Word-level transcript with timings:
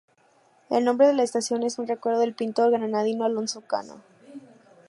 El 0.71 0.83
nombre 0.83 1.05
de 1.05 1.13
la 1.13 1.21
estación 1.21 1.61
es 1.61 1.77
en 1.77 1.87
recuerdo 1.87 2.21
del 2.21 2.33
pintor 2.33 2.71
granadino 2.71 3.23
Alonso 3.23 3.61
Cano. 3.61 4.01